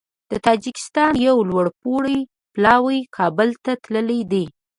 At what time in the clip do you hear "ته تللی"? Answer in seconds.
3.63-4.21